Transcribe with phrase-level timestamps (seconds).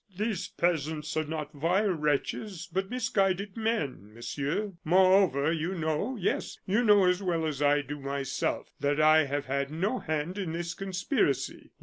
[0.17, 4.73] "These peasants are not vile wretches, but misguided men, Monsieur.
[4.83, 9.45] Moreover, you know yes, you know as well as I do myself that I have
[9.45, 11.69] had no hand in this conspiracy."